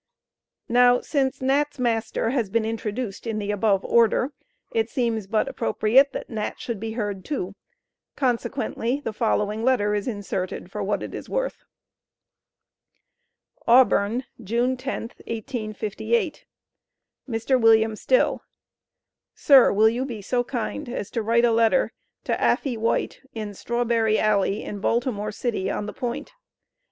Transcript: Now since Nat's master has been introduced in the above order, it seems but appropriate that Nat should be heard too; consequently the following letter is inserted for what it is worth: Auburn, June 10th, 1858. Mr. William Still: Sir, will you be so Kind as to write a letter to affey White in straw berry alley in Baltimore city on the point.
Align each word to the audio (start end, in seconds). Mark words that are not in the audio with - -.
Now 0.67 0.99
since 1.01 1.43
Nat's 1.43 1.77
master 1.77 2.31
has 2.31 2.49
been 2.49 2.65
introduced 2.65 3.27
in 3.27 3.37
the 3.37 3.51
above 3.51 3.85
order, 3.85 4.33
it 4.71 4.89
seems 4.89 5.27
but 5.27 5.47
appropriate 5.47 6.11
that 6.13 6.27
Nat 6.27 6.59
should 6.59 6.79
be 6.79 6.93
heard 6.93 7.23
too; 7.23 7.53
consequently 8.15 8.99
the 9.01 9.13
following 9.13 9.63
letter 9.63 9.93
is 9.93 10.07
inserted 10.07 10.71
for 10.71 10.81
what 10.81 11.03
it 11.03 11.13
is 11.13 11.29
worth: 11.29 11.65
Auburn, 13.67 14.23
June 14.43 14.75
10th, 14.75 15.19
1858. 15.27 16.45
Mr. 17.29 17.61
William 17.61 17.95
Still: 17.95 18.41
Sir, 19.35 19.71
will 19.71 19.87
you 19.87 20.03
be 20.03 20.23
so 20.23 20.43
Kind 20.43 20.89
as 20.89 21.11
to 21.11 21.21
write 21.21 21.45
a 21.45 21.51
letter 21.51 21.93
to 22.23 22.33
affey 22.43 22.75
White 22.75 23.21
in 23.35 23.53
straw 23.53 23.83
berry 23.85 24.17
alley 24.17 24.63
in 24.63 24.79
Baltimore 24.79 25.31
city 25.31 25.69
on 25.69 25.85
the 25.85 25.93
point. 25.93 26.31